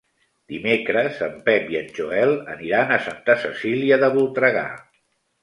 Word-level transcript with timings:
Dimecres 0.51 1.19
en 1.27 1.35
Pep 1.49 1.69
i 1.73 1.77
en 1.81 1.91
Joel 1.97 2.33
aniran 2.55 2.95
a 2.95 2.99
Santa 3.09 3.37
Cecília 3.45 4.01
de 4.07 4.11
Voltregà. 4.19 4.67